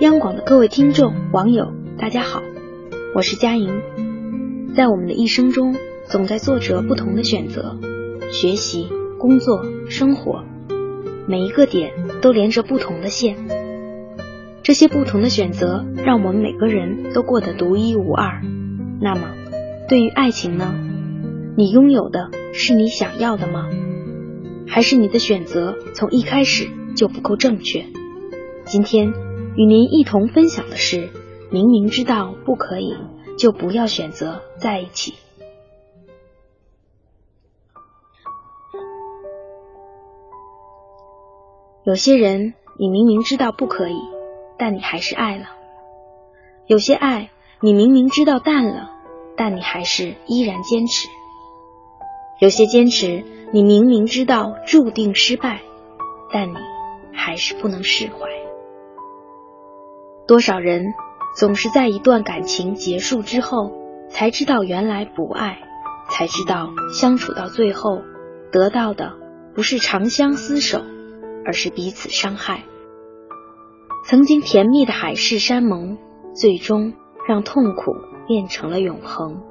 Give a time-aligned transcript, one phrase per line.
[0.00, 2.42] 央广的各位听众、网友，大家好，
[3.14, 3.82] 我是佳莹。
[4.74, 5.76] 在我们的一生中，
[6.06, 7.78] 总在做着不同的选择，
[8.32, 8.88] 学习、
[9.18, 10.44] 工作、生活，
[11.26, 13.36] 每一个点都连着不同的线。
[14.62, 18.42] 这些不同的选择，让我们每个人都过得独一无二。
[19.00, 19.22] 那么，
[19.88, 20.74] 对于爱情呢？
[21.56, 23.68] 你拥有的是你想要的吗？
[24.66, 27.86] 还是你的选择从一开始就不够正确？
[28.64, 29.12] 今天。
[29.54, 31.10] 与您一同分享的是：
[31.50, 32.96] 明明知道不可以，
[33.36, 35.12] 就不要选择在一起。
[41.84, 44.00] 有些人，你明明知道不可以，
[44.56, 45.44] 但你还是爱了；
[46.66, 47.28] 有些爱，
[47.60, 48.88] 你明明知道淡了，
[49.36, 51.08] 但你还是依然坚持；
[52.40, 53.22] 有些坚持，
[53.52, 55.60] 你明明知道注定失败，
[56.32, 56.54] 但你
[57.12, 58.28] 还是不能释怀。
[60.26, 60.84] 多少人
[61.36, 63.72] 总是在一段感情结束之后，
[64.08, 65.58] 才知道原来不爱，
[66.10, 68.02] 才知道相处到最后，
[68.52, 69.12] 得到的
[69.54, 70.80] 不是长相厮守，
[71.44, 72.64] 而是彼此伤害。
[74.04, 75.98] 曾经甜蜜的海誓山盟，
[76.34, 76.92] 最终
[77.28, 77.94] 让痛苦
[78.26, 79.42] 变成了永恒。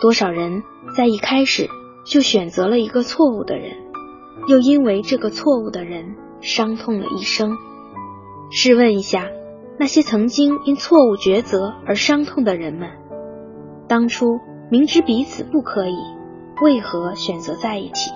[0.00, 0.62] 多少人
[0.96, 1.68] 在一开始
[2.04, 3.76] 就选择了一个错误的人，
[4.46, 7.56] 又因为这个错误的人伤痛了一生。
[8.50, 9.26] 试问一下，
[9.78, 12.88] 那些曾经因错误抉择而伤痛的人们，
[13.88, 15.96] 当初明知彼此不可以，
[16.62, 18.10] 为何选择在一起？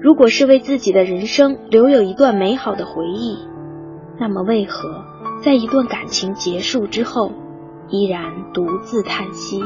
[0.00, 3.38] 如果是为自己的人生留有一段美好的回忆，
[4.18, 5.04] 那么为何
[5.42, 7.32] 在一段感情结束之后，
[7.88, 9.62] 依然独自叹息？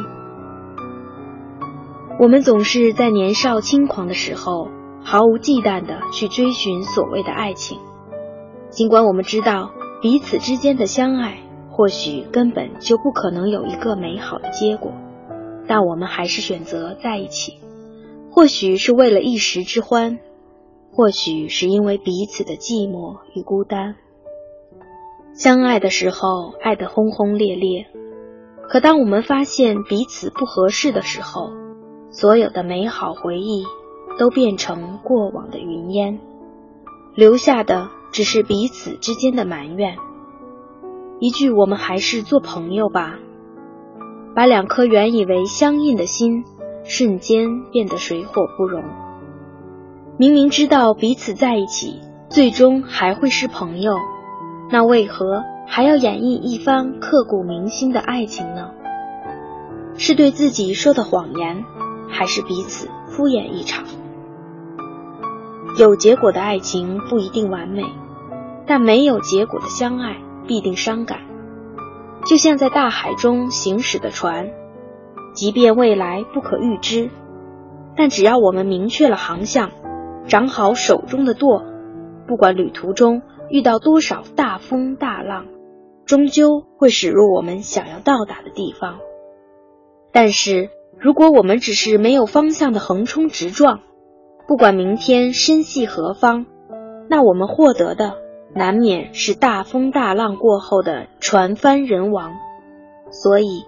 [2.18, 4.68] 我们总是在年少轻狂的时候，
[5.08, 7.78] 毫无忌惮的去追寻所谓的爱情。
[8.70, 9.70] 尽管我们知道
[10.02, 11.38] 彼此之间的相爱
[11.70, 14.90] 或许根本就不可能有一个美好的结果，
[15.68, 17.60] 但我们还是选择在一起。
[18.32, 20.18] 或许是为了一时之欢，
[20.92, 23.94] 或许是因为彼此的寂寞与孤单。
[25.34, 27.86] 相爱的时候爱得轰轰烈烈，
[28.68, 31.52] 可当我们发现彼此不合适的时候，
[32.10, 33.64] 所有的美好回忆
[34.18, 36.18] 都变成过往的云烟，
[37.14, 37.90] 留下的。
[38.12, 39.98] 只是彼此之间的埋怨，
[41.20, 43.18] 一句“我们还是做朋友吧”，
[44.34, 46.44] 把两颗原以为相印的心
[46.82, 48.84] 瞬间变得水火不容。
[50.16, 52.00] 明明知道彼此在一起，
[52.30, 53.96] 最终还会是朋友，
[54.70, 58.70] 那为何还要演绎一番刻骨铭心的爱情呢？
[59.98, 61.64] 是对自己说的谎言，
[62.08, 63.84] 还是彼此敷衍一场？
[65.76, 67.82] 有结果的爱情不一定完美，
[68.66, 70.16] 但没有结果的相爱
[70.46, 71.20] 必定伤感。
[72.24, 74.50] 就像在大海中行驶的船，
[75.34, 77.10] 即便未来不可预知，
[77.94, 79.70] 但只要我们明确了航向，
[80.26, 81.62] 掌好手中的舵，
[82.26, 83.20] 不管旅途中
[83.50, 85.44] 遇到多少大风大浪，
[86.06, 88.96] 终究会驶入我们想要到达的地方。
[90.10, 93.80] 但是，如果我们只是没有方向的横冲直撞，
[94.46, 96.46] 不管明天身系何方，
[97.08, 98.14] 那我们获得的
[98.54, 102.32] 难免是大风大浪过后的船翻人亡。
[103.10, 103.64] 所以，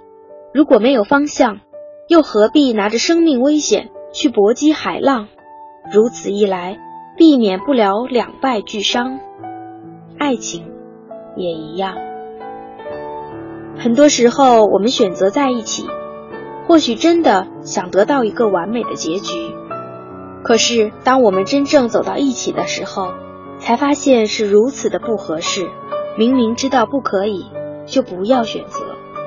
[0.54, 1.58] 如果没有方向，
[2.06, 5.26] 又何必拿着生命危险去搏击海浪？
[5.92, 6.78] 如此一来，
[7.16, 9.18] 避免不了两败俱伤。
[10.16, 10.70] 爱情
[11.36, 11.96] 也一样。
[13.76, 15.88] 很多时候，我们选择在一起，
[16.68, 19.34] 或许真的想得到一个完美的结局。
[20.44, 23.12] 可是，当我们真正走到一起的时候，
[23.58, 25.68] 才发现是如此的不合适。
[26.16, 27.46] 明明知道不可以，
[27.86, 28.80] 就不要选择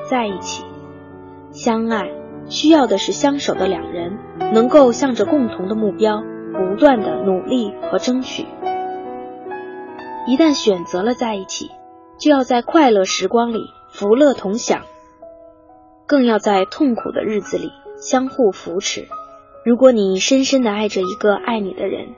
[0.10, 0.66] 在一起。
[1.52, 2.10] 相爱
[2.50, 4.18] 需要的是相守的两人，
[4.54, 6.22] 能够向着共同的目标
[6.54, 8.46] 不断的努力和争取。
[10.28, 11.72] 一旦选择了在一起，
[12.18, 13.60] 就要在快乐时光里
[13.92, 14.82] 福乐同享，
[16.06, 19.08] 更要在痛苦的日子里相互扶持。
[19.64, 22.16] 如果你深深的爱着一个爱你的人，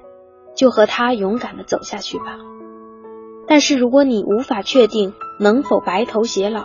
[0.56, 2.40] 就和他勇敢的走下去吧。
[3.48, 6.64] 但是如果你无法确定能否白头偕老，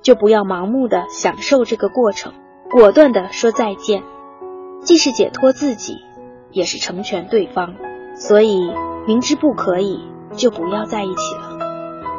[0.00, 2.32] 就不要盲目的享受这个过程，
[2.70, 4.02] 果断的说再见，
[4.80, 5.98] 既是解脱自己，
[6.50, 7.74] 也是成全对方。
[8.16, 8.72] 所以
[9.06, 10.00] 明知不可以，
[10.32, 11.58] 就不要在一起了。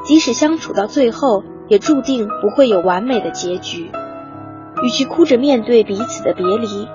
[0.04, 3.90] 即使相处到最后，也注定不会有完美的结局。
[4.84, 6.88] 与其哭着面对彼此的别离。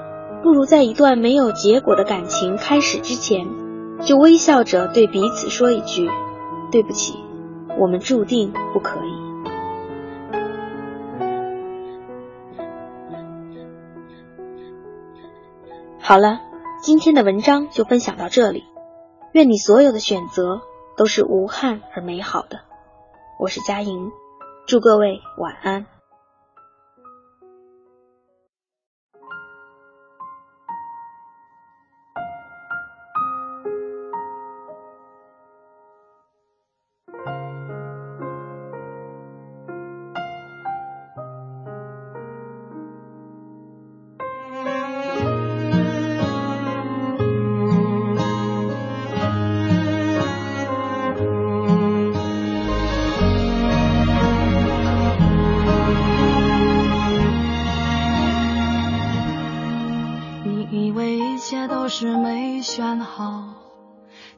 [0.42, 3.46] 不如在一段没有结果的感情开始之前，
[4.02, 6.08] 就微笑着对彼此说一句
[6.72, 7.14] ：“对不起，
[7.78, 9.30] 我们注定不可以。
[16.00, 16.40] 好了，
[16.82, 18.64] 今天的文章就分享到这里。
[19.32, 20.62] 愿你所有的选择
[20.96, 22.60] 都是无憾而美好的。
[23.38, 24.10] 我是佳莹，
[24.66, 25.99] 祝各位晚安。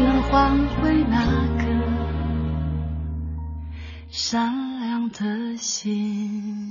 [0.00, 1.24] 能换回那
[1.58, 1.64] 颗
[4.10, 6.70] 善良的心？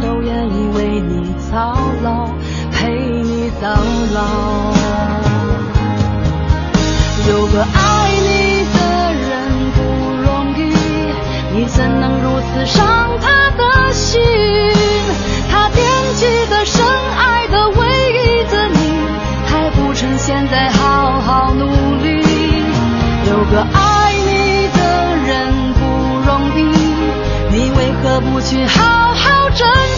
[0.00, 2.28] 都愿意为你操劳。
[2.72, 3.68] 陪你到
[4.14, 4.20] 老，
[7.28, 8.78] 有个爱你的
[9.28, 9.28] 人
[9.74, 9.78] 不
[10.22, 10.60] 容易，
[11.52, 14.20] 你怎能如此伤他的心？
[15.50, 15.84] 他惦
[16.14, 16.86] 记的、深
[17.16, 17.78] 爱的、唯
[18.12, 18.78] 一的你，
[19.46, 21.66] 还不趁现在好好努
[22.00, 22.06] 力。
[23.28, 24.78] 有个爱你的
[25.26, 25.80] 人不
[26.24, 26.58] 容易，
[27.50, 28.78] 你为何不去好
[29.14, 29.97] 好珍惜？